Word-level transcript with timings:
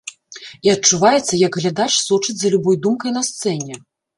І 0.67 0.71
адчуваецца, 0.75 1.33
як 1.41 1.59
глядач 1.61 1.89
сочыць 2.07 2.37
за 2.43 2.53
любой 2.57 2.81
думкай 2.87 3.17
на 3.19 3.25
сцэне. 3.33 3.83